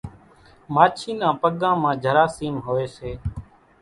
[0.73, 3.11] ماڇِي نان پڳان مان جراثيم هوئيَ سي۔